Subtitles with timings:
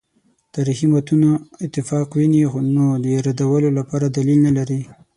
[0.53, 1.31] تاریخي متونو
[1.65, 2.41] اتفاق ویني
[2.75, 4.81] نو د ردولو لپاره دلیل نه لري.